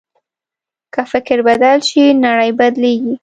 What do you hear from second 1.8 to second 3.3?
شي، نړۍ بدلېږي.